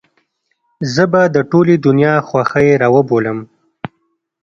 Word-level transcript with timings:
زه 0.93 1.03
به 1.11 1.21
د 1.35 1.37
ټولې 1.51 1.75
دنيا 1.85 2.15
خوښۍ 2.27 2.69
راوبولم. 2.81 3.37